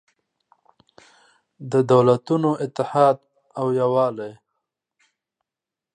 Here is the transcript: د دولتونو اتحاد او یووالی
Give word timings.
د 1.71 1.73
دولتونو 1.91 2.49
اتحاد 2.65 3.17
او 3.59 3.65
یووالی 3.79 4.33